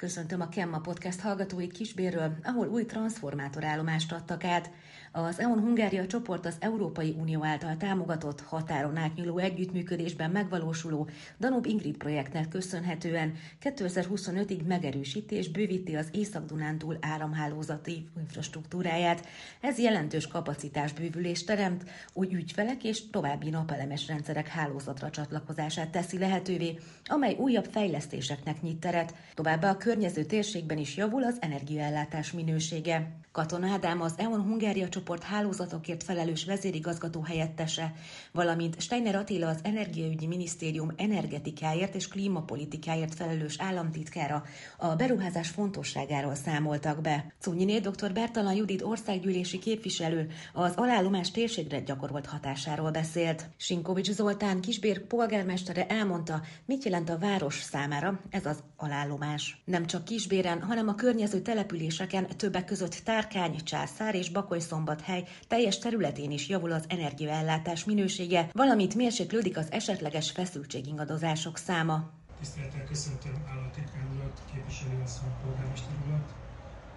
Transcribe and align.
Köszöntöm 0.00 0.40
a 0.40 0.48
Kemma 0.48 0.78
Podcast 0.78 1.20
hallgatóit 1.20 1.72
Kisbérről, 1.72 2.36
ahol 2.42 2.68
új 2.68 2.84
transformátorállomást 2.84 4.12
adtak 4.12 4.44
át. 4.44 4.70
Az 5.12 5.40
EON 5.40 5.60
Hungária 5.60 6.06
csoport 6.06 6.46
az 6.46 6.56
Európai 6.58 7.14
Unió 7.18 7.44
által 7.44 7.76
támogatott 7.76 8.40
határon 8.40 8.96
átnyúló 8.96 9.38
együttműködésben 9.38 10.30
megvalósuló 10.30 11.08
Danub 11.38 11.66
Ingrid 11.66 11.96
projektnek 11.96 12.48
köszönhetően 12.48 13.34
2025-ig 13.62 14.66
megerősíti 14.66 15.34
és 15.34 15.50
bővíti 15.50 15.96
az 15.96 16.08
Észak-Dunántúl 16.12 16.98
áramhálózati 17.00 18.08
infrastruktúráját. 18.18 19.26
Ez 19.60 19.78
jelentős 19.78 20.26
kapacitásbővülést 20.26 21.46
teremt, 21.46 21.84
új 22.12 22.28
ügyfelek 22.32 22.84
és 22.84 23.10
további 23.10 23.50
napelemes 23.50 24.06
rendszerek 24.06 24.48
hálózatra 24.48 25.10
csatlakozását 25.10 25.90
teszi 25.90 26.18
lehetővé, 26.18 26.78
amely 27.04 27.34
újabb 27.38 27.66
fejlesztéseknek 27.70 28.62
nyit 28.62 28.80
teret. 28.80 29.14
Továbbá 29.34 29.70
a 29.70 29.76
környező 29.76 30.24
térségben 30.24 30.78
is 30.78 30.96
javul 30.96 31.24
az 31.24 31.36
energiaellátás 31.40 32.32
minősége. 32.32 33.18
Katona 33.32 33.68
Ádám 33.72 34.00
az 34.00 34.14
EON 34.16 34.40
Hungária 34.40 34.88
csoport 34.88 34.99
hálózatokért 35.22 36.02
felelős 36.02 36.44
vezérigazgató 36.44 37.22
helyettese, 37.22 37.92
valamint 38.32 38.80
Steiner 38.80 39.14
Attila 39.14 39.48
az 39.48 39.60
Energiaügyi 39.62 40.26
Minisztérium 40.26 40.92
energetikáért 40.96 41.94
és 41.94 42.08
klímapolitikáért 42.08 43.14
felelős 43.14 43.56
államtitkára 43.58 44.44
a 44.78 44.94
beruházás 44.94 45.48
fontosságáról 45.48 46.34
számoltak 46.34 47.00
be. 47.00 47.34
Cunyiné 47.40 47.78
dr. 47.78 48.12
Bertalan 48.12 48.54
Judit 48.54 48.82
országgyűlési 48.82 49.58
képviselő 49.58 50.30
az 50.52 50.72
alállomás 50.76 51.30
térségre 51.30 51.80
gyakorolt 51.80 52.26
hatásáról 52.26 52.90
beszélt. 52.90 53.48
Sinkovics 53.56 54.10
Zoltán 54.10 54.60
Kisbér 54.60 55.06
polgármestere 55.06 55.86
elmondta, 55.86 56.40
mit 56.64 56.84
jelent 56.84 57.10
a 57.10 57.18
város 57.18 57.60
számára 57.62 58.20
ez 58.30 58.46
az 58.46 58.62
alállomás. 58.76 59.62
Nem 59.64 59.86
csak 59.86 60.04
Kisbéren, 60.04 60.62
hanem 60.62 60.88
a 60.88 60.94
környező 60.94 61.40
településeken 61.40 62.26
többek 62.36 62.64
között 62.64 63.00
Tárkány, 63.04 63.56
Császár 63.64 64.14
és 64.14 64.30
Bakoly 64.30 64.60
hely 64.98 65.24
teljes 65.48 65.78
területén 65.78 66.30
is 66.30 66.48
javul 66.48 66.72
az 66.72 66.84
energiaellátás 66.88 67.84
minősége, 67.84 68.48
valamint 68.52 68.94
mérséklődik 68.94 69.56
az 69.56 69.68
esetleges 69.70 70.30
feszültségingadozások 70.30 71.56
száma. 71.56 72.10
Tisztelettel 72.38 72.84
köszöntöm 72.84 73.36
állatitkár 73.54 74.04
urat, 74.14 74.40
képviselőasszony, 74.52 75.32
polgármester 75.42 75.96
urat, 76.06 76.28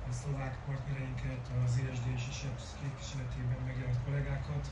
a 0.10 0.12
szlovák 0.22 0.56
partnereinket, 0.66 1.44
az 1.66 1.74
ESD 1.90 2.06
és 2.16 2.24
ISEPS 2.34 2.66
képviseletében 2.82 3.60
megjelent 3.68 4.00
kollégákat, 4.06 4.66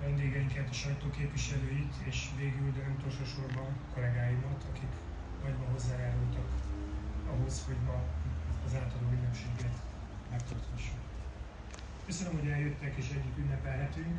vendégeinket, 0.00 0.68
a 0.70 0.72
sajtóképviselőit, 0.82 1.94
és 2.10 2.18
végül, 2.36 2.72
de 2.72 2.80
nem 2.82 2.96
utolsó 2.98 3.24
sorban 3.34 3.70
kollégáimat, 3.94 4.60
akik 4.70 4.92
nagyban 5.42 5.68
hozzájárultak 5.74 6.48
ahhoz, 7.32 7.64
hogy 7.66 7.80
ma 7.86 7.98
az 8.66 8.74
átadó 8.74 9.06
ünnepséget 9.16 9.76
megtarthassuk. 10.30 11.09
Köszönöm, 12.06 12.38
hogy 12.38 12.48
eljöttek 12.48 12.96
és 12.96 13.08
együtt 13.10 13.38
ünnepelhetünk. 13.38 14.18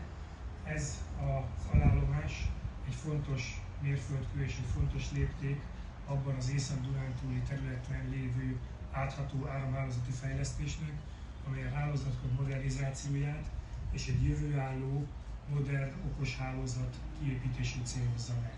Ez 0.64 1.02
az 1.20 1.70
alállomás 1.74 2.50
egy 2.88 2.96
fontos 2.96 3.62
mérföldkő 3.82 4.44
és 4.44 4.56
egy 4.58 4.72
fontos 4.74 5.12
lépték 5.12 5.62
abban 6.06 6.36
az 6.36 6.52
észak-dunántúli 6.52 7.42
területen 7.48 8.10
lévő 8.10 8.60
átható 8.92 9.48
áramhálózati 9.48 10.12
fejlesztésnek, 10.12 10.92
amely 11.48 11.66
a 11.66 11.74
hálózatok 11.74 12.38
modernizációját 12.38 13.46
és 13.92 14.08
egy 14.08 14.24
jövőálló, 14.24 15.08
modern, 15.50 15.92
okos 16.12 16.38
hálózat 16.38 16.96
kiépítését 17.20 17.86
célozza 17.86 18.34
meg. 18.42 18.54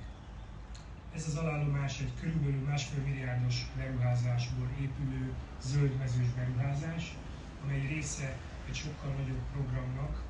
Ez 1.16 1.28
az 1.28 1.36
alállomás 1.36 2.00
egy 2.00 2.14
körülbelül 2.20 2.68
másfél 2.68 3.04
milliárdos 3.04 3.66
beruházásból 3.78 4.70
épülő 4.82 5.34
zöldmezős 5.62 6.28
beruházás, 6.36 7.16
amely 7.64 7.88
része 7.88 8.38
egy 8.68 8.76
sokkal 8.76 9.12
nagyobb 9.12 9.44
programnak, 9.52 10.22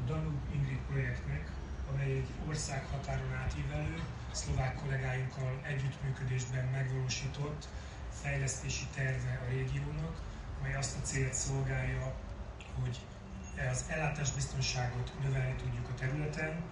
a 0.00 0.02
Danub 0.06 0.40
Ingrid 0.54 0.78
projektnek, 0.88 1.50
amely 1.92 2.10
egy 2.10 2.28
országhatáron 2.48 3.32
átívelő, 3.32 4.02
szlovák 4.30 4.74
kollégáinkkal 4.74 5.60
együttműködésben 5.62 6.66
megvalósított 6.66 7.68
fejlesztési 8.22 8.86
terve 8.94 9.40
a 9.46 9.50
régiónak, 9.50 10.20
amely 10.58 10.74
azt 10.74 10.96
a 10.96 11.02
célt 11.02 11.34
szolgálja, 11.34 12.14
hogy 12.80 12.98
az 13.70 13.84
ellátásbiztonságot 13.88 15.12
növelni 15.22 15.54
tudjuk 15.54 15.88
a 15.88 15.94
területen, 15.94 16.62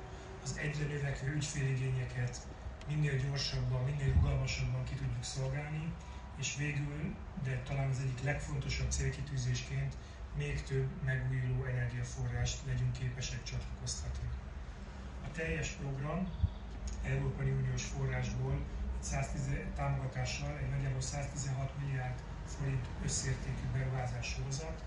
az 0.45 0.59
egyre 0.59 0.85
növekvő 0.85 1.35
ügyféligényeket 1.35 2.47
minél 2.87 3.17
gyorsabban, 3.17 3.85
minél 3.85 4.13
rugalmasabban 4.13 4.85
ki 4.85 4.95
tudjuk 4.95 5.25
szolgálni, 5.25 5.93
és 6.39 6.57
végül, 6.57 7.15
de 7.45 7.63
talán 7.69 7.91
az 7.91 7.99
egyik 8.01 8.23
legfontosabb 8.23 8.91
célkitűzésként 8.91 9.97
még 10.39 10.63
több 10.63 10.89
megújuló 11.05 11.65
energiaforrást 11.65 12.67
legyünk 12.67 12.93
képesek 12.93 13.43
csatlakoztatni. 13.43 14.29
A 15.25 15.31
teljes 15.33 15.69
program 15.69 16.29
Európai 17.03 17.51
Uniós 17.51 17.85
forrásból 17.85 18.61
110, 19.01 19.51
támogatással 19.75 20.59
egy 20.59 20.71
nagyjából 20.71 21.01
116 21.01 21.73
milliárd 21.81 22.19
forint 22.45 22.87
összértékű 23.05 23.67
beruházás 23.73 24.27
sorozat, 24.27 24.85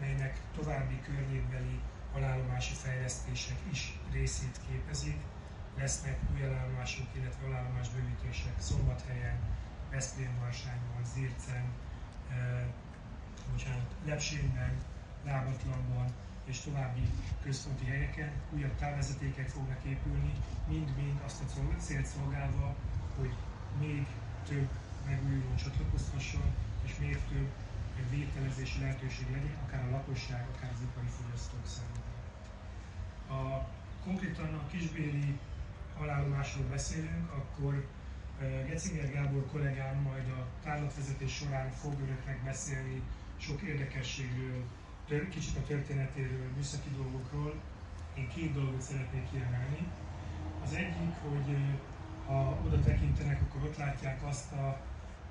melynek 0.00 0.40
további 0.54 1.00
környékbeli 1.00 1.80
alállomási 2.12 2.74
fejlesztések 2.74 3.58
is 3.70 3.98
részét 4.12 4.60
képezik. 4.66 5.20
Lesznek 5.78 6.18
új 6.34 6.42
alállomások, 6.42 7.06
illetve 7.12 7.46
alállomás 7.46 7.88
bővítések 7.88 8.60
Szombathelyen, 8.60 9.38
Veszprém, 9.90 10.38
Varsányban, 10.38 11.04
Zircen, 11.14 11.64
eh, 12.30 12.64
bocsánat, 13.50 13.90
Lepsényben, 14.06 14.72
Lábatlanban 15.24 16.12
és 16.44 16.60
további 16.60 17.08
központi 17.42 17.84
helyeken 17.84 18.32
újabb 18.54 18.76
távvezetékek 18.78 19.48
fognak 19.48 19.84
épülni, 19.84 20.32
mind-mind 20.68 21.20
azt 21.24 21.42
a 21.42 21.76
célt 21.80 22.06
szolgálva, 22.06 22.74
hogy 23.18 23.34
még 23.80 24.06
több 24.48 24.68
megújuló 25.06 25.54
csatlakozhasson, 25.54 26.54
és 26.84 26.98
még 26.98 27.18
több 27.28 27.48
vételezési 28.10 28.80
lehetőség 28.80 29.26
legyen, 29.30 29.56
akár 29.66 29.84
a 29.84 29.90
lakosság, 29.90 30.46
akár 30.56 30.70
az 30.74 30.82
ipari 30.82 31.06
fogyasztók 31.06 31.66
számára. 31.66 32.10
A, 33.28 33.68
konkrétan 34.04 34.54
a 34.54 34.66
kisbéli 34.70 35.38
halállomásról 35.98 36.66
beszélünk, 36.66 37.30
akkor 37.30 37.86
Getzinger 38.68 39.12
Gábor 39.12 39.46
kollégám 39.52 39.96
majd 39.96 40.28
a 40.28 40.46
tárlatvezetés 40.62 41.34
során 41.34 41.70
fog 41.70 41.92
önöknek 41.92 42.44
beszélni 42.44 43.02
sok 43.46 43.62
érdekességről, 43.62 44.64
kicsit 45.30 45.56
a 45.56 45.66
történetéről, 45.66 46.46
műszaki 46.56 46.88
dolgokról. 46.96 47.54
Én 48.14 48.28
két 48.28 48.52
dolgot 48.52 48.80
szeretnék 48.80 49.30
kiemelni. 49.30 49.86
Az 50.64 50.72
egyik, 50.72 51.14
hogy 51.22 51.56
ha 52.26 52.60
oda 52.66 52.80
tekintenek, 52.80 53.40
akkor 53.40 53.62
ott 53.62 53.76
látják 53.76 54.22
azt 54.26 54.52
a, 54.52 54.80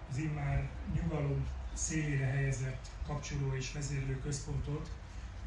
az 0.09 0.17
immár 0.17 0.69
nyugalom 0.95 1.45
szélére 1.73 2.25
helyezett 2.25 2.89
kapcsoló 3.07 3.55
és 3.55 3.71
vezérlő 3.73 4.19
központot, 4.19 4.91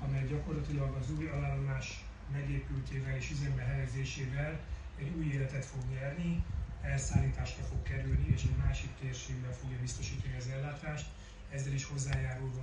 amely 0.01 0.27
gyakorlatilag 0.27 0.95
az 0.95 1.11
új 1.19 1.27
alállomás 1.27 2.05
megépültével 2.33 3.17
és 3.17 3.31
üzembe 3.31 3.63
helyezésével 3.63 4.61
egy 4.99 5.13
új 5.17 5.25
életet 5.25 5.65
fog 5.65 5.81
nyerni, 5.93 6.45
elszállításra 6.83 7.63
fog 7.63 7.83
kerülni, 7.83 8.27
és 8.35 8.43
egy 8.43 8.57
másik 8.65 8.91
térségben 9.01 9.53
fogja 9.53 9.77
biztosítani 9.81 10.37
az 10.39 10.49
ellátást, 10.49 11.07
ezzel 11.55 11.73
is 11.73 11.85
hogy 11.85 12.54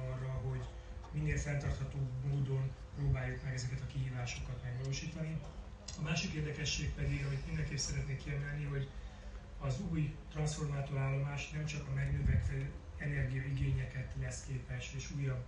minél 1.31 1.43
fenntarthatóbb 1.43 2.09
módon 2.29 2.71
próbáljuk 2.95 3.43
meg 3.43 3.53
ezeket 3.53 3.81
a 3.81 3.91
kihívásokat 3.91 4.63
megvalósítani. 4.63 5.39
A 5.99 6.01
másik 6.01 6.33
érdekesség 6.33 6.93
pedig, 6.93 7.25
amit 7.25 7.45
mindenképp 7.45 7.77
szeretnék 7.77 8.23
kiemelni, 8.23 8.63
hogy 8.63 8.89
az 9.59 9.81
új 9.91 10.15
transformátorállomás 10.31 11.49
nem 11.49 11.65
csak 11.65 11.87
a 11.87 11.93
megnövekvő 11.93 12.71
energiaigényeket 12.97 14.13
lesz 14.21 14.45
képes, 14.47 14.93
és 14.95 15.11
újabb 15.17 15.43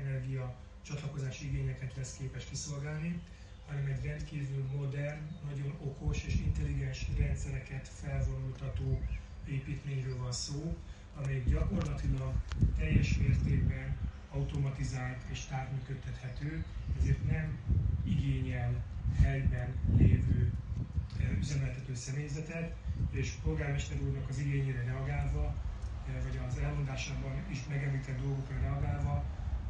energia 0.00 0.56
csatlakozási 0.82 1.46
igényeket 1.46 1.96
lesz 1.96 2.16
képes 2.16 2.44
kiszolgálni, 2.44 3.22
hanem 3.66 3.86
egy 3.86 4.04
rendkívül 4.04 4.64
modern, 4.76 5.20
nagyon 5.48 5.76
okos 5.80 6.24
és 6.24 6.34
intelligens 6.34 7.06
rendszereket 7.18 7.88
felvonultató 7.88 9.02
építményről 9.46 10.18
van 10.18 10.32
szó, 10.32 10.76
amely 11.14 11.42
gyakorlatilag 11.46 12.32
teljes 12.78 13.16
mértékben 13.16 14.10
automatizált 14.34 15.22
és 15.30 15.44
távműködtethető, 15.44 16.64
ezért 17.00 17.30
nem 17.30 17.58
igényel 18.04 18.82
helyben 19.22 19.74
lévő 19.96 20.52
üzemeltető 21.38 21.94
személyzetet, 21.94 22.74
és 23.10 23.30
polgármester 23.42 24.00
úrnak 24.00 24.28
az 24.28 24.38
igényére 24.38 24.84
reagálva, 24.84 25.54
vagy 26.22 26.40
az 26.48 26.58
elmondásában 26.58 27.34
is 27.50 27.66
megemlített 27.68 28.20
dolgokra 28.20 28.60
reagálva, 28.60 29.24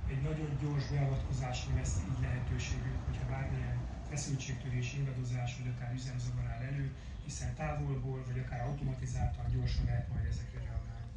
egy 0.09 0.23
nagyon 0.23 0.59
gyors 0.63 0.89
beavatkozásra 0.91 1.75
lesz 1.75 1.97
így 2.11 2.23
lehetőségünk, 2.23 3.05
hogyha 3.07 3.27
bármilyen 3.29 3.77
feszültségtörés, 4.11 4.95
ingadozás, 4.95 5.57
vagy 5.59 5.73
akár 5.77 5.93
üzemzavar 5.95 6.45
áll 6.45 6.63
elő, 6.63 6.91
hiszen 7.25 7.55
távolból, 7.55 8.25
vagy 8.27 8.39
akár 8.39 8.61
automatizáltan 8.61 9.45
gyorsan 9.55 9.85
lehet 9.85 10.09
majd 10.09 10.25
ezekre 10.25 10.59
reagálni. 10.59 11.13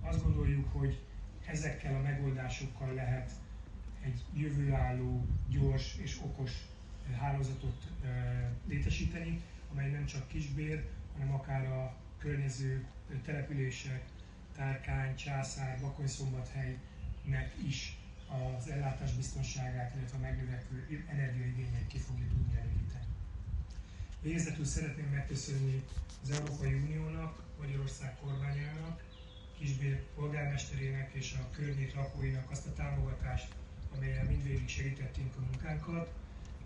Azt 0.00 0.22
gondoljuk, 0.22 0.72
hogy 0.72 1.04
ezekkel 1.46 1.94
a 1.94 2.00
megoldásokkal 2.00 2.94
lehet 2.94 3.30
egy 4.04 4.24
jövőálló, 4.34 5.26
gyors 5.48 5.96
és 5.96 6.20
okos 6.22 6.50
hálózatot 7.18 7.82
létesíteni, 8.66 9.42
amely 9.72 9.90
nem 9.90 10.06
csak 10.06 10.28
Kisbér, 10.28 10.84
hanem 11.12 11.34
akár 11.34 11.66
a 11.66 11.96
környező 12.18 12.84
települések, 13.24 14.04
Tárkány, 14.56 15.16
Császár, 15.16 15.80
Bakonyszombathelynek 15.80 17.54
is 17.66 17.98
az 18.58 18.68
ellátás 18.68 19.12
biztonságát, 19.12 19.94
illetve 19.94 20.16
a 20.16 20.20
megnövekvő 20.20 21.04
energiaigényeit 21.08 21.86
ki 21.86 21.98
fogja 21.98 22.26
tudni 22.26 22.56
elégíteni. 22.56 23.04
Végezetül 24.22 24.64
szeretném 24.64 25.06
megköszönni 25.06 25.84
az 26.22 26.30
Európai 26.30 26.72
Uniónak, 26.72 27.42
Magyarország 27.58 28.16
kormányának, 28.20 29.02
Kisbér 29.58 30.02
polgármesterének 30.14 31.10
és 31.12 31.34
a 31.40 31.50
környék 31.50 31.94
lakóinak 31.94 32.50
azt 32.50 32.66
a 32.66 32.72
támogatást, 32.72 33.48
amelyen 33.96 34.26
mindvégig 34.26 34.68
segítettünk 34.68 35.36
a 35.36 35.40
munkánkat. 35.40 36.12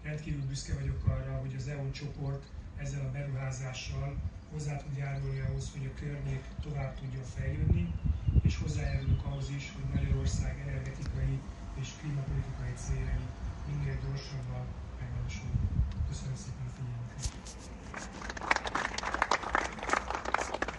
Rendkívül 0.03 0.47
büszke 0.47 0.75
vagyok 0.75 1.07
arra, 1.07 1.39
hogy 1.41 1.55
az 1.57 1.69
EON 1.69 1.93
csoport 1.93 2.45
ezzel 2.77 3.05
a 3.07 3.11
beruházással 3.11 4.17
hozzá 4.53 4.77
tud 4.77 4.97
járulni 4.97 5.41
ahhoz, 5.41 5.71
hogy 5.73 5.87
a 5.87 5.99
környék 6.01 6.45
tovább 6.61 6.99
tudjon 7.01 7.25
fejlődni, 7.25 7.95
és 8.43 8.57
hozzájárulunk 8.57 9.25
ahhoz 9.25 9.51
is, 9.51 9.73
hogy 9.75 9.95
Magyarország 9.95 10.59
energetikai 10.67 11.39
és 11.81 11.89
klímapolitikai 12.01 12.73
céljai 12.75 13.27
minél 13.67 13.99
gyorsabban 14.03 14.65
megvalósulnak. 15.01 15.71
Köszönöm 16.09 16.37
szépen 16.43 16.67
a 16.71 16.73
figyelmüket! 16.77 17.23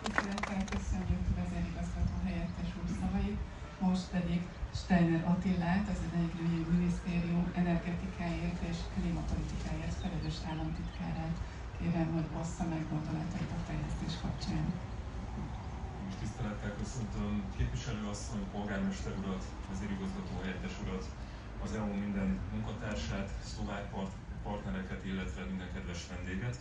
Tisztelettel 0.03 0.63
köszönjük 0.75 1.23
vezérigazgató 1.35 2.15
helyettes 2.27 2.69
úr 2.79 2.87
szavait, 2.99 3.39
most 3.79 4.05
pedig 4.15 4.41
Attilát, 5.39 5.87
az 5.93 6.01
Energiai 6.09 6.63
Minisztérium 6.73 7.45
energetikáért 7.61 8.61
és 8.71 8.77
klímapolitikáért 8.93 9.97
felelős 10.01 10.37
államtitkárát 10.51 11.35
kérem, 11.77 12.09
hogy 12.15 12.27
ossza 12.41 12.63
meg 12.73 12.83
gondolatait 12.91 13.51
a 13.57 13.59
fejlesztés 13.67 14.13
kapcsán. 14.23 14.65
Most 16.05 16.19
tisztelettel 16.23 16.73
köszöntöm 16.81 17.33
képviselőasszony, 17.57 18.43
polgármester 18.53 19.13
urat, 19.21 19.43
vezérigazgató 19.69 20.33
helyettes 20.43 20.75
urat, 20.83 21.05
az 21.63 21.71
EU 21.79 21.89
minden 22.03 22.29
munkatársát, 22.53 23.29
szlovák 23.51 23.85
part, 23.93 24.13
partnereket, 24.47 25.01
illetve 25.11 25.41
minden 25.51 25.71
kedves 25.75 26.01
vendéget. 26.11 26.57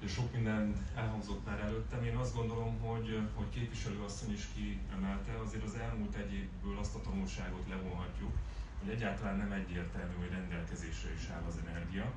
És 0.00 0.12
sok 0.12 0.32
minden 0.32 0.86
elhangzott 0.96 1.46
már 1.46 1.60
előttem. 1.60 2.04
Én 2.04 2.16
azt 2.16 2.34
gondolom, 2.34 2.78
hogy, 2.78 3.28
hogy 3.34 3.48
képviselőasszony 3.48 4.32
is 4.32 4.48
kiemelte, 4.54 5.32
azért 5.44 5.64
az 5.64 5.74
elmúlt 5.74 6.14
egy 6.14 6.32
évből 6.32 6.78
azt 6.78 6.94
a 6.94 7.00
tanulságot 7.00 7.68
levonhatjuk, 7.68 8.32
hogy 8.78 8.88
egyáltalán 8.88 9.36
nem 9.36 9.52
egyértelmű, 9.52 10.14
hogy 10.18 10.30
rendelkezésre 10.30 11.12
is 11.12 11.28
áll 11.34 11.44
az 11.48 11.58
energia. 11.66 12.12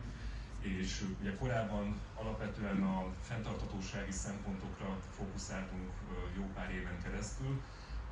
És 0.59 1.05
ugye 1.21 1.35
korábban 1.35 1.99
alapvetően 2.15 2.83
a 2.83 3.05
fenntartatósági 3.21 4.11
szempontokra 4.11 4.97
fókuszáltunk 5.17 5.91
jó 6.37 6.43
pár 6.53 6.71
éven 6.71 7.01
keresztül, 7.03 7.61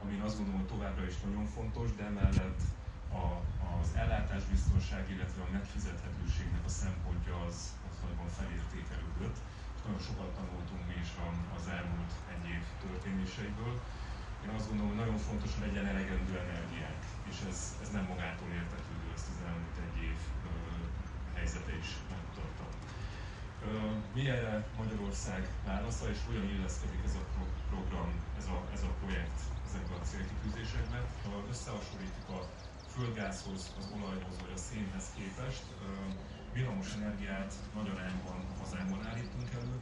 ami 0.02 0.20
azt 0.20 0.36
gondolom, 0.38 0.60
hogy 0.60 0.70
továbbra 0.70 1.06
is 1.06 1.20
nagyon 1.26 1.46
fontos, 1.46 1.96
de 1.96 2.04
emellett 2.04 2.62
a, 3.22 3.26
az 3.82 3.90
ellátásbiztonság, 3.96 5.10
illetve 5.10 5.42
a 5.42 5.52
megfizethetőségnek 5.52 6.66
a 6.66 6.70
szempontja 6.82 7.36
az, 7.48 7.58
az 7.90 7.96
nagyban 8.04 8.28
felértékelődött, 8.28 9.38
nagyon 9.92 10.10
sokat 10.12 10.32
tanultunk 10.40 10.84
mi 10.90 10.98
is 11.06 11.12
az 11.58 11.66
elmúlt 11.78 12.14
egy 12.34 12.46
év 12.56 12.64
történéseiből. 12.86 13.74
Én 14.44 14.52
azt 14.58 14.68
gondolom, 14.68 14.92
hogy 14.92 15.02
nagyon 15.04 15.20
fontos, 15.28 15.52
hogy 15.54 15.66
legyen 15.68 15.92
elegendő 15.94 16.34
energiánk, 16.46 17.02
és 17.32 17.38
ez, 17.52 17.60
ez 17.84 17.90
nem 17.98 18.06
magától 18.14 18.50
értetődő, 18.62 19.08
ezt 19.18 19.32
az 19.34 19.40
elmúlt 19.48 19.78
egy 19.88 19.98
év 20.10 20.20
helyzete 21.38 21.74
is 21.84 21.90
megmutatta. 22.12 22.66
Mi 24.16 24.24
erre 24.36 24.56
Magyarország 24.82 25.42
válasza, 25.70 26.06
és 26.14 26.20
hogyan 26.28 26.48
illeszkedik 26.54 27.02
ez 27.10 27.16
a 27.22 27.26
pro- 27.34 27.58
program, 27.72 28.10
ez 28.40 28.48
a, 28.56 28.58
ez 28.76 28.84
a 28.90 28.92
projekt 29.00 29.40
ezekbe 29.68 29.96
a 29.96 30.06
célkitűzésekbe? 30.10 31.00
Ha 31.26 31.34
összehasonlítjuk 31.52 32.30
a 32.38 32.40
földgázhoz, 32.94 33.62
az 33.80 33.86
olajhoz 33.98 34.36
vagy 34.44 34.54
a 34.58 34.64
szénhez 34.68 35.08
képest, 35.18 35.66
villamos 36.54 36.90
energiát 37.00 37.54
nagy 37.78 37.90
arányban 37.94 38.40
a 38.52 38.64
hazánkban 38.64 39.02
állítunk 39.10 39.50
elő, 39.60 39.76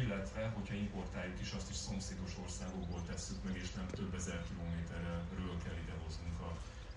illetve, 0.00 0.42
hogyha 0.56 0.74
importáljuk 0.86 1.40
is, 1.40 1.50
azt 1.52 1.70
is 1.70 1.76
szomszédos 1.76 2.32
országokból 2.44 3.02
tesszük 3.10 3.38
meg, 3.44 3.56
és 3.62 3.70
nem 3.78 3.88
több 3.98 4.14
ezer 4.20 4.40
kilométerről 4.48 5.56
kell 5.64 5.78
idehoznunk 5.84 6.38
a 6.48 6.50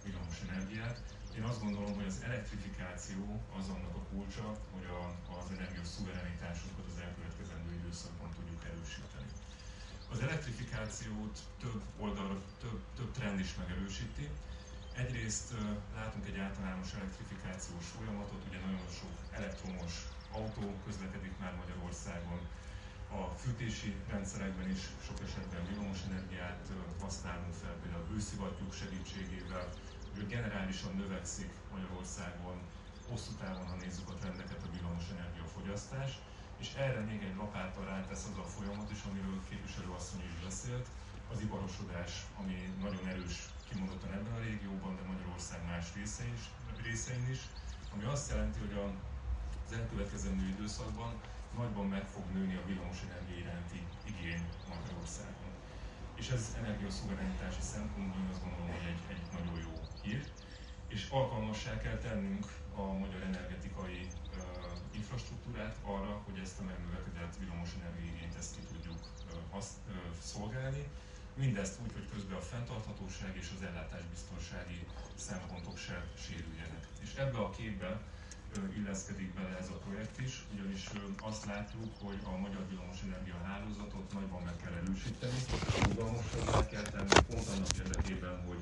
villamos 0.04 0.38
energiát. 0.48 0.98
Én 1.38 1.44
azt 1.44 1.64
gondolom, 1.66 1.94
hogy 1.96 2.10
az 2.12 2.22
elektrifikáció 2.28 3.22
az 3.60 3.68
annak 3.76 3.96
a 4.02 4.08
kulcsa, 4.12 4.48
hogy 4.74 4.88
a, 5.00 5.02
az 5.40 5.48
energia 5.56 5.86
szuverenitásunkat 5.94 6.86
az 6.92 7.02
elkövetkezendő 7.06 7.72
időszakban 7.82 8.30
tudjuk 8.38 8.62
erősíteni. 8.72 9.30
Az 10.14 10.20
elektrifikációt 10.28 11.36
több 11.64 11.82
oldal, 12.04 12.32
több, 12.64 12.80
több 12.98 13.12
trend 13.18 13.40
is 13.40 13.52
megerősíti. 13.62 14.28
Egyrészt 15.04 15.50
látunk 16.00 16.26
egy 16.28 16.40
általános 16.48 16.90
elektrifikációs 17.00 17.86
folyamatot, 17.96 18.42
ugye 18.48 18.60
nagyon 18.68 18.88
sok 19.00 19.14
elektromos 19.40 19.94
autó 20.38 20.66
közlekedik 20.86 21.36
már 21.42 21.54
Magyarországon, 21.62 22.42
a 23.20 23.22
fűtési 23.44 23.92
rendszerekben 24.14 24.70
is 24.76 24.82
sok 25.06 25.20
esetben 25.28 25.68
villamos 25.68 26.00
energiát 26.10 26.64
használunk 27.04 27.54
fel, 27.62 27.76
például 27.82 28.06
a 28.06 28.12
hőszivattyúk 28.12 28.74
segítségével, 28.82 29.66
hogy 30.16 30.28
generálisan 30.28 30.94
növekszik 30.96 31.52
Magyarországon, 31.74 32.58
hosszú 33.10 33.32
távon, 33.42 33.68
ha 33.68 33.76
nézzük 33.84 34.10
a 34.10 34.20
trendeket, 34.20 34.62
a 34.64 34.72
villamos 34.74 35.06
energiafogyasztás, 35.16 36.12
és 36.62 36.70
erre 36.86 37.02
még 37.10 37.22
egy 37.24 37.36
lapáttal 37.42 37.86
rátesz 37.86 38.26
az 38.30 38.38
a 38.44 38.52
folyamat 38.56 38.92
is, 38.96 39.02
amiről 39.10 39.40
képviselőasszony 39.50 40.24
is 40.32 40.36
beszélt, 40.48 40.88
az 41.32 41.42
iparosodás, 41.46 42.12
ami 42.40 42.58
nagyon 42.86 43.08
erős 43.08 43.38
kimondottan 43.70 44.12
ebben 44.18 44.34
a 44.34 44.46
régióban, 44.48 44.96
de 44.96 45.04
Magyarország 45.12 45.60
más 45.66 45.86
részein 45.96 46.34
is, 46.40 46.46
részein 46.84 47.30
is 47.36 47.42
ami 47.94 48.04
azt 48.04 48.30
jelenti, 48.32 48.60
hogy 48.60 48.76
az 48.86 49.74
elkövetkezendő 49.78 50.46
időszakban 50.48 51.12
nagyban 51.58 51.88
meg 51.88 52.06
fog 52.14 52.24
nőni 52.34 52.56
a 52.56 52.66
villamosenergia 52.66 53.38
iránti 53.38 53.82
igény 54.12 54.44
Magyarországon. 54.74 55.52
És 56.16 56.30
ez 56.30 56.56
energiaszuverenitási 56.62 57.62
szempontból 57.62 58.24
azt 58.32 58.44
gondolom, 58.44 58.70
hogy 58.76 58.88
egy, 58.94 59.04
egy 59.14 59.24
nagyon 59.38 59.58
jó 59.68 59.74
hír, 60.02 60.22
és 60.88 61.10
alkalmassá 61.10 61.78
kell 61.78 61.98
tennünk 61.98 62.46
a 62.76 62.82
magyar 62.82 63.22
energetikai 63.22 64.00
uh, 64.02 64.44
infrastruktúrát 64.92 65.76
arra, 65.84 66.22
hogy 66.26 66.38
ezt 66.44 66.60
a 66.60 66.64
megnövekedett 66.64 67.38
villamos 67.40 67.70
energiaigényt 67.80 68.36
ezt 68.36 68.56
ki 68.56 68.62
tudjuk 68.72 69.00
uh, 69.00 69.58
azt, 69.58 69.76
uh, 69.88 69.96
szolgálni. 70.22 70.84
Mindezt 71.34 71.80
úgy, 71.84 71.94
hogy 71.94 72.08
közben 72.14 72.38
a 72.38 72.42
fenntarthatóság 72.42 73.36
és 73.42 73.50
az 73.56 73.64
ellátásbiztonsági 73.64 74.80
szempontok 75.16 75.78
se 75.78 76.06
sérüljenek. 76.26 76.88
És 77.02 77.14
ebbe 77.16 77.38
a 77.38 77.50
képbe 77.50 78.02
illeszkedik 78.78 79.34
bele 79.34 79.58
ez 79.58 79.70
a 79.70 79.78
projekt 79.86 80.20
is, 80.20 80.46
ugyanis 80.54 80.90
azt 81.22 81.46
látjuk, 81.46 81.92
hogy 82.02 82.20
a 82.24 82.38
magyar 82.38 82.64
villamosenergia 82.70 83.38
hálózatot 83.44 84.14
nagyban 84.14 84.42
meg 84.44 84.56
kell 84.64 84.74
erősíteni, 84.82 85.40
rugalmasabbá 85.88 86.66
kell 86.66 86.88
tenni, 86.94 87.18
pont 87.30 87.48
annak 87.48 87.78
érdekében, 87.84 88.46
hogy 88.48 88.62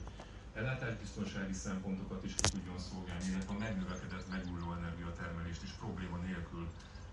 ellátásbiztonsági 0.54 1.54
szempontokat 1.54 2.24
is 2.24 2.34
ki 2.36 2.50
tudjon 2.50 2.80
szolgálni, 2.80 3.26
illetve 3.30 3.54
a 3.54 3.58
megnövekedett 3.58 4.30
megújuló 4.30 4.74
energiatermelést 4.74 5.64
is 5.64 5.72
probléma 5.72 6.18
nélkül 6.18 6.68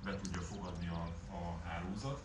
be 0.04 0.16
tudja 0.22 0.40
fogadni 0.40 0.88
a, 0.88 1.04
a 1.38 1.40
hálózat. 1.66 2.18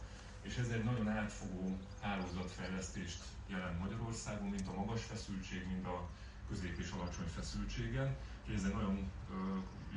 És 0.50 0.58
ez 0.58 0.70
egy 0.70 0.84
nagyon 0.84 1.08
átfogó 1.10 1.78
hálózatfejlesztést 2.02 3.24
jelent 3.48 3.80
Magyarországon, 3.80 4.50
mint 4.50 4.68
a 4.68 4.78
magas 4.80 5.04
feszültség, 5.04 5.68
mint 5.68 5.86
a 5.86 6.10
közép 6.50 6.78
és 6.80 6.90
alacsony 6.92 7.28
feszültségen. 7.36 8.16
Úgyhogy 8.42 8.56
ez 8.56 8.64
egy 8.64 8.74
nagyon 8.74 9.12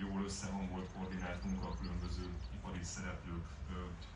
jól 0.00 0.24
összehangolt, 0.24 0.88
koordinált 0.94 1.44
munka 1.44 1.68
a 1.68 1.76
különböző 1.80 2.24
ipari 2.54 2.82
szereplők 2.82 3.46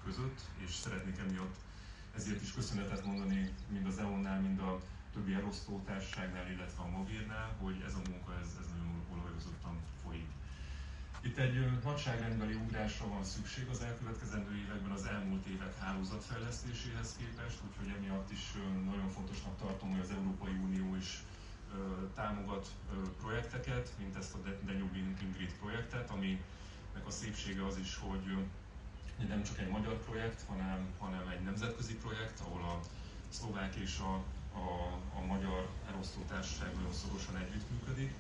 között, 0.04 0.40
és 0.64 0.70
szeretnék 0.74 1.18
emiatt 1.18 1.56
ezért 2.16 2.42
is 2.42 2.52
köszönetet 2.52 3.04
mondani 3.04 3.54
mind 3.68 3.86
az 3.86 3.98
EON-nál, 3.98 4.40
mind 4.40 4.60
a 4.60 4.80
többi 5.12 5.32
elosztótársaságnál, 5.34 6.50
illetve 6.50 6.82
a 6.82 6.88
Mogérnál, 6.96 7.56
hogy 7.60 7.82
ez 7.86 7.94
a 7.94 8.10
munka 8.10 8.32
ez, 8.40 8.48
ez 8.60 8.66
nagyon. 8.76 8.95
Itt 11.36 11.42
egy 11.42 11.82
nagyságrendbeli 11.84 12.54
ugrásra 12.54 13.08
van 13.08 13.24
szükség 13.24 13.68
az 13.68 13.80
elkövetkezendő 13.80 14.56
években 14.56 14.90
az 14.90 15.06
elmúlt 15.06 15.46
évek 15.46 15.78
hálózatfejlesztéséhez 15.78 17.16
képest, 17.18 17.58
úgyhogy 17.66 17.94
emiatt 17.96 18.30
is 18.30 18.44
nagyon 18.84 19.08
fontosnak 19.08 19.58
tartom, 19.58 19.90
hogy 19.90 20.00
az 20.00 20.10
Európai 20.10 20.56
Unió 20.68 20.96
is 20.96 21.22
támogat 22.14 22.66
projekteket, 23.20 23.92
mint 23.98 24.16
ezt 24.16 24.34
a 24.34 24.38
Danube 24.66 24.96
Ingrid 24.98 25.52
projektet, 25.60 26.10
aminek 26.10 27.06
a 27.06 27.10
szépsége 27.10 27.66
az 27.66 27.78
is, 27.78 27.96
hogy 27.96 28.24
nem 29.28 29.42
csak 29.42 29.58
egy 29.58 29.68
magyar 29.68 29.96
projekt, 30.04 30.42
hanem, 30.48 30.86
hanem 30.98 31.28
egy 31.28 31.42
nemzetközi 31.42 31.94
projekt, 31.94 32.40
ahol 32.40 32.62
a 32.62 32.80
szlovák 33.28 33.74
és 33.74 33.98
a 33.98 34.22
a 34.64 34.68
a, 35.18 35.20
magyar 35.26 35.68
elosztótársaság 35.90 36.74
nagyon 36.74 36.92
szorosan 36.92 37.36
együttműködik, 37.36 38.12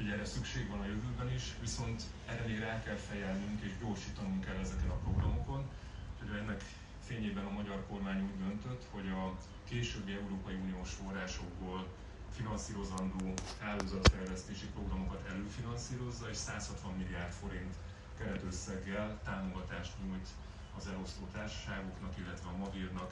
Ugye 0.00 0.12
erre 0.12 0.24
szükség 0.24 0.68
van 0.68 0.80
a 0.80 0.84
jövőben 0.86 1.30
is, 1.34 1.44
viszont 1.60 2.02
még 2.46 2.58
rá 2.58 2.82
kell 2.82 2.96
fejelnünk 3.10 3.60
és 3.62 3.72
gyorsítanunk 3.80 4.44
kell 4.44 4.56
ezeken 4.56 4.90
a 4.90 4.94
programokon. 5.04 5.62
Hogy 6.18 6.36
ennek 6.36 6.60
fényében 7.06 7.44
a 7.44 7.50
magyar 7.50 7.86
kormány 7.88 8.20
úgy 8.22 8.38
döntött, 8.46 8.84
hogy 8.90 9.08
a 9.08 9.36
későbbi 9.68 10.12
Európai 10.12 10.54
Uniós 10.54 10.90
forrásokból 10.92 11.86
finanszírozandó 12.36 13.32
hálózatfejlesztési 13.60 14.66
programokat 14.66 15.26
előfinanszírozza, 15.32 16.28
és 16.30 16.36
160 16.36 16.92
milliárd 16.96 17.32
forint 17.32 17.74
keretösszeggel 18.18 19.20
támogatást 19.24 19.92
nyújt 20.02 20.28
az 20.76 20.86
elosztó 20.86 21.22
társaságoknak, 21.32 22.12
illetve 22.18 22.48
a 22.48 22.56
Magírnak, 22.56 23.10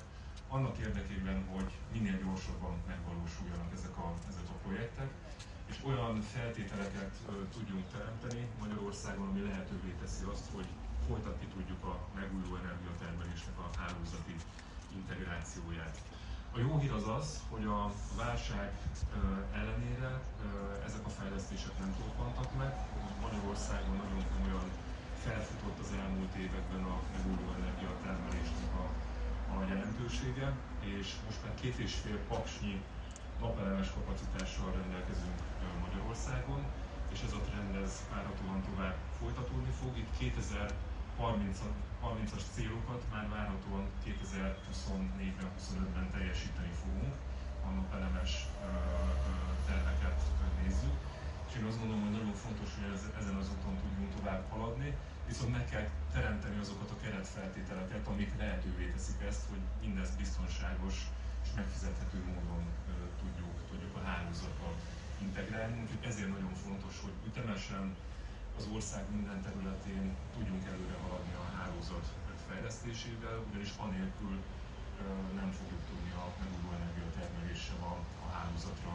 annak 0.48 0.78
érdekében, 0.78 1.44
hogy 1.54 1.70
minél 1.92 2.18
gyorsabban 2.24 2.74
megvalósuljanak 2.86 3.72
ezek 3.78 3.96
a, 3.98 4.14
ezek 4.28 4.48
a 4.48 4.56
projektek, 4.64 5.10
és 5.70 5.76
olyan 5.90 6.20
feltételeket 6.34 7.12
tudjunk 7.56 7.84
teremteni 7.92 8.42
Magyarországon, 8.60 9.28
ami 9.28 9.40
lehetővé 9.40 9.90
teszi 10.00 10.24
azt, 10.32 10.46
hogy 10.54 10.68
folytatni 11.08 11.46
tudjuk 11.54 11.82
a 11.92 11.94
megújuló 12.18 12.54
energiatermelésnek 12.64 13.56
a 13.64 13.66
hálózati 13.78 14.36
integrációját. 14.98 15.96
A 16.56 16.58
jó 16.58 16.78
hír 16.78 16.92
az 17.00 17.08
az, 17.18 17.28
hogy 17.50 17.64
a 17.64 17.92
válság 18.22 18.68
ellenére 19.60 20.10
ezek 20.86 21.04
a 21.06 21.14
fejlesztések 21.18 21.74
nem 21.78 21.96
torpantak 21.98 22.50
meg. 22.62 22.72
Magyarországon 23.26 23.96
nagyon 24.04 24.24
komolyan 24.34 24.68
felfutott 25.24 25.78
az 25.84 25.90
elmúlt 26.02 26.34
években 26.44 26.82
a 26.94 26.96
megújuló 27.14 27.48
energiatermelésnek 27.60 28.72
a, 28.82 28.86
a 29.54 29.56
jelentősége, 29.72 30.48
és 30.80 31.06
most 31.26 31.40
már 31.44 31.54
két 31.60 31.76
és 31.86 31.94
fél 31.94 32.18
paksnyi 32.32 32.82
napelemes 33.40 33.90
kapacitással 33.96 34.70
rendelkezünk 34.78 35.38
Magyarországon, 35.84 36.60
és 37.12 37.20
ez 37.26 37.32
a 37.38 37.40
trend 37.46 37.74
ez 37.84 37.92
várhatóan 38.12 38.60
tovább 38.68 38.96
folytatódni 39.20 39.72
fog. 39.80 39.92
Itt 40.02 40.12
2030-as 41.20 42.44
célokat 42.54 43.02
már 43.12 43.26
várhatóan 43.36 43.84
2024-ben, 44.04 45.50
25-ben 45.58 46.10
teljesíteni 46.16 46.72
fogunk, 46.82 47.14
a 47.66 47.68
napelemes 47.78 48.32
terveket 49.66 50.18
nézzük. 50.62 50.96
És 51.48 51.52
én 51.58 51.64
azt 51.64 51.78
gondolom, 51.78 52.02
hogy 52.02 52.16
nagyon 52.18 52.36
fontos, 52.44 52.68
hogy 52.74 52.86
ezen 53.20 53.36
az 53.42 53.48
úton 53.54 53.76
tudjunk 53.82 54.14
tovább 54.16 54.42
haladni, 54.50 54.90
viszont 55.26 55.52
meg 55.52 55.64
kell 55.72 55.86
teremteni 56.12 56.58
azokat 56.58 56.90
a 56.90 57.00
keretfeltételeket, 57.02 58.06
amik 58.06 58.32
lehetővé 58.38 58.86
teszik 58.90 59.20
ezt, 59.28 59.44
hogy 59.50 59.62
mindez 59.84 60.10
biztonságos 60.22 60.96
és 61.44 61.50
megfizethető 61.60 62.18
módon 62.30 62.62
tudjuk, 63.22 63.54
tudjuk 63.70 63.94
a 64.00 64.02
hálózatba 64.08 64.68
integrálni. 65.26 65.76
Úgyhogy 65.82 66.04
ezért 66.10 66.32
nagyon 66.36 66.54
fontos, 66.64 66.94
hogy 67.04 67.16
ütemesen 67.30 67.84
az 68.58 68.66
ország 68.76 69.02
minden 69.16 69.40
területén 69.46 70.06
tudjunk 70.34 70.64
előre 70.72 70.96
haladni 71.04 71.34
a 71.42 71.46
hálózat 71.56 72.06
fejlesztésével, 72.48 73.36
ugyanis 73.48 73.72
anélkül 73.86 74.36
nem 75.40 75.50
fogjuk 75.58 75.82
tudni 75.90 76.12
a 76.22 76.24
megújuló 76.40 76.70
energiatermeléssel 76.78 77.80
a, 77.90 77.94
a 78.26 78.28
hálózatra 78.36 78.92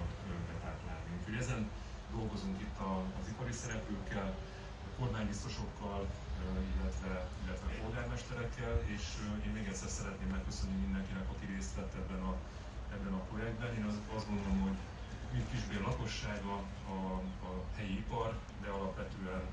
betáplálni. 0.50 1.10
Úgyhogy 1.18 1.38
ezen 1.44 1.62
dolgozunk 2.16 2.58
itt 2.66 2.78
az 3.20 3.26
ipari 3.34 3.56
szereplőkkel, 3.64 4.30
kormánybiztosokkal, 4.98 6.02
illetve, 6.76 7.14
illetve 7.44 7.68
polgármesterekkel, 7.82 8.76
és 8.96 9.04
én 9.46 9.52
még 9.58 9.66
egyszer 9.68 9.90
szeretném 9.90 10.30
megköszönni 10.30 10.78
mindenkinek, 10.86 11.26
aki 11.34 11.46
részt 11.54 11.76
vett 11.76 11.94
ebben 12.02 12.22
a, 12.30 12.34
ebben 12.96 13.14
a 13.14 13.24
projektben. 13.30 13.76
Én 13.80 13.86
az, 13.92 13.98
azt 14.16 14.28
gondolom, 14.30 14.60
hogy 14.62 14.78
mint 15.34 15.50
Kisbér 15.52 15.82
lakossága, 15.82 16.56
a, 16.96 16.98
a 17.50 17.52
helyi 17.76 17.96
ipar, 17.98 18.32
de 18.62 18.70
alapvetően 18.70 19.44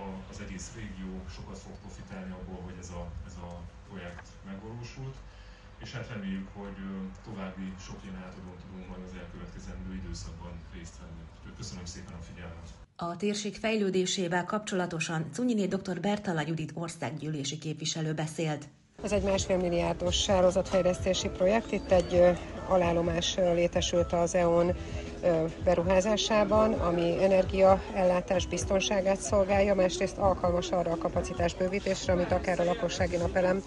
a, 0.00 0.02
az 0.30 0.40
egész 0.40 0.72
régió 0.74 1.12
sokat 1.34 1.58
fog 1.58 1.74
profitálni 1.84 2.32
abból, 2.32 2.60
hogy 2.64 2.78
ez 2.80 2.90
a, 2.90 3.02
ez 3.26 3.36
a 3.48 3.60
projekt 3.88 4.26
megvalósult 4.46 5.16
és 5.78 5.92
hát 5.92 6.08
reméljük, 6.08 6.48
hogy 6.52 6.76
további 7.24 7.72
sok 7.78 7.98
ilyen 8.02 8.16
átadón 8.16 8.56
tudunk 8.60 8.88
majd 8.88 9.02
az 9.02 9.16
elkövetkezendő 9.18 9.94
időszakban 9.94 10.52
részt 10.72 10.98
venni. 10.98 11.54
Köszönöm 11.56 11.84
szépen 11.84 12.14
a 12.14 12.22
figyelmet! 12.22 12.83
A 12.96 13.16
térség 13.16 13.56
fejlődésével 13.56 14.44
kapcsolatosan 14.44 15.26
Cunyiné 15.32 15.66
dr. 15.66 16.00
Bertala 16.00 16.42
Judit 16.46 16.72
országgyűlési 16.74 17.58
képviselő 17.58 18.12
beszélt. 18.12 18.68
Ez 19.02 19.12
egy 19.12 19.22
másfél 19.22 19.56
milliárdos 19.56 20.26
hálózatfejlesztési 20.26 21.28
projekt. 21.28 21.72
Itt 21.72 21.90
egy 21.90 22.22
alállomás 22.68 23.34
létesült 23.34 24.12
az 24.12 24.34
EON 24.34 24.72
beruházásában, 25.64 26.72
ami 26.72 27.22
energiaellátás 27.22 28.46
biztonságát 28.46 29.20
szolgálja, 29.20 29.74
másrészt 29.74 30.18
alkalmas 30.18 30.70
arra 30.70 30.90
a 30.90 30.98
kapacitás 30.98 31.54
bővítésre, 31.54 32.12
amit 32.12 32.32
akár 32.32 32.60
a 32.60 32.64
lakossági 32.64 33.16
napelem 33.16 33.62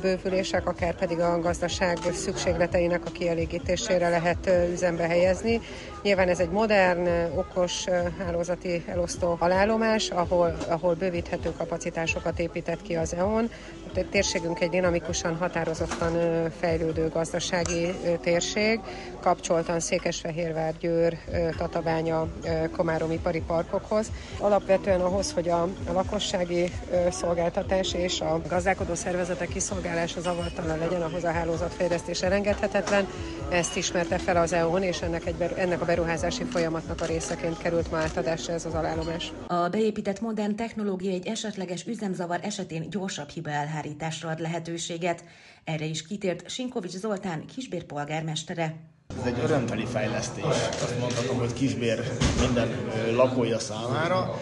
bővülések, 0.00 0.66
akár 0.66 0.94
pedig 0.94 1.18
a 1.18 1.40
gazdaság 1.40 1.98
szükségleteinek 2.12 3.06
a 3.06 3.10
kielégítésére 3.10 4.08
lehet 4.08 4.50
üzembe 4.72 5.06
helyezni. 5.06 5.60
Nyilván 6.06 6.28
ez 6.28 6.40
egy 6.40 6.50
modern, 6.50 7.08
okos 7.36 7.84
hálózati 8.18 8.84
elosztó 8.86 9.36
alállomás, 9.38 10.10
ahol, 10.10 10.56
ahol 10.68 10.94
bővíthető 10.94 11.52
kapacitásokat 11.52 12.38
épített 12.38 12.82
ki 12.82 12.96
az 12.96 13.14
EON. 13.14 13.50
A 13.94 14.08
térségünk 14.10 14.60
egy 14.60 14.70
dinamikusan, 14.70 15.36
határozottan 15.36 16.12
fejlődő 16.60 17.08
gazdasági 17.08 17.94
térség, 18.20 18.80
kapcsoltan 19.20 19.80
Székesfehérvár, 19.80 20.74
Győr, 20.78 21.18
Tatabánya, 21.56 22.28
Komárom 22.76 23.10
ipari 23.10 23.42
parkokhoz. 23.46 24.10
Alapvetően 24.38 25.00
ahhoz, 25.00 25.32
hogy 25.32 25.48
a, 25.48 25.62
a 25.62 25.92
lakossági 25.92 26.72
szolgáltatás 27.10 27.94
és 27.94 28.20
a 28.20 28.40
gazdálkodó 28.48 28.94
szervezetek 28.94 29.48
kiszolgálása 29.48 30.20
zavartalan 30.20 30.78
legyen, 30.78 31.02
ahhoz 31.02 31.24
a 31.24 31.30
hálózatfejlesztés 31.30 32.22
elengedhetetlen. 32.22 33.06
Ezt 33.50 33.76
ismerte 33.76 34.18
fel 34.18 34.36
az 34.36 34.52
EON, 34.52 34.82
és 34.82 35.02
ennek, 35.02 35.26
egy, 35.26 35.40
ennek 35.56 35.80
a 35.80 35.84
beruházási 35.84 36.44
folyamatnak 36.44 37.00
a 37.00 37.04
részeként 37.04 37.58
került 37.58 37.90
ma 37.90 37.96
átadásra 37.96 38.52
ez 38.52 38.64
az 38.64 38.74
alállomás. 38.74 39.32
A 39.46 39.68
beépített 39.68 40.20
modern 40.20 40.56
technológia 40.56 41.12
egy 41.12 41.26
esetleges 41.26 41.86
üzemzavar 41.86 42.38
esetén 42.42 42.90
gyorsabb 42.90 43.28
hiba 43.28 43.50
elhárításra 43.50 44.28
ad 44.28 44.40
lehetőséget. 44.40 45.24
Erre 45.64 45.84
is 45.84 46.06
kitért 46.06 46.50
Sinkovics 46.50 46.92
Zoltán 46.96 47.44
kisbér 47.54 47.84
polgármestere. 47.84 48.74
Ez 49.20 49.26
egy 49.26 49.38
örömteli 49.42 49.84
fejlesztés. 49.84 50.44
Azt 50.44 50.98
mondhatom, 51.00 51.38
hogy 51.38 51.52
kisbér 51.52 52.02
minden 52.40 52.68
lakója 53.14 53.58
számára 53.58 54.40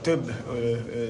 több 0.00 0.32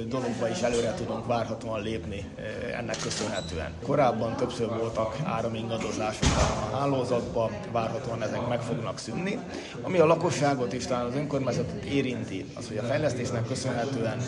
dologba 0.08 0.48
is 0.48 0.60
előre 0.60 0.94
tudunk 0.94 1.26
várhatóan 1.26 1.82
lépni 1.82 2.30
ennek 2.76 2.96
köszönhetően. 3.02 3.72
Korábban 3.82 4.36
többször 4.36 4.68
voltak 4.68 5.16
áramingadozások 5.24 6.28
a 6.36 6.76
hálózatban, 6.76 7.50
várhatóan 7.72 8.22
ezek 8.22 8.48
meg 8.48 8.60
fognak 8.60 8.98
szűnni. 8.98 9.38
Ami 9.82 9.98
a 9.98 10.06
lakosságot 10.06 10.72
és 10.72 10.86
talán 10.86 11.06
az 11.06 11.14
önkormányzatot 11.14 11.84
érinti, 11.84 12.44
az, 12.54 12.68
hogy 12.68 12.76
a 12.76 12.82
fejlesztésnek 12.82 13.46
köszönhetően 13.46 14.18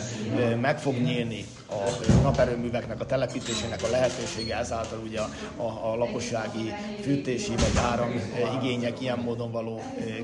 meg 0.59 0.79
fog 0.79 0.95
nyílni 0.95 1.45
a 1.73 2.21
naperőműveknek 2.21 2.99
a 2.99 3.05
telepítésének 3.05 3.83
a 3.83 3.89
lehetősége, 3.89 4.57
ezáltal 4.57 4.99
ugye 5.03 5.19
a, 5.19 5.29
a, 5.55 5.91
a 5.91 5.95
lakossági 5.95 6.73
fűtési 7.01 7.51
vagy 7.55 7.83
áram 7.91 8.11
igények 8.61 9.01
ilyen 9.01 9.19
módon 9.19 9.51
való 9.51 9.81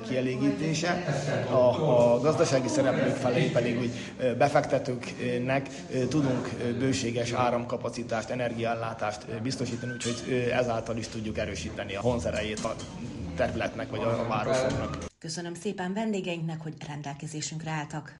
kielégítése. 0.07 1.03
A, 1.49 1.55
a 1.55 2.19
gazdasági 2.19 2.67
szereplők 2.67 3.15
felé 3.15 3.49
pedig 3.49 3.79
úgy 3.79 3.91
befektetőknek 4.37 5.69
tudunk 6.09 6.49
bőséges 6.79 7.31
áramkapacitást, 7.31 8.29
energiállátást 8.29 9.41
biztosítani, 9.41 9.91
úgyhogy 9.91 10.49
ezáltal 10.53 10.97
is 10.97 11.07
tudjuk 11.07 11.37
erősíteni 11.37 11.95
a 11.95 12.01
honzerejét 12.01 12.59
a 12.59 12.75
területnek 13.35 13.89
vagy 13.89 14.03
a 14.03 14.27
városoknak. 14.27 14.97
Köszönöm 15.19 15.53
szépen 15.53 15.93
vendégeinknek, 15.93 16.61
hogy 16.61 16.73
rendelkezésünkre 16.87 17.71
álltak. 17.71 18.17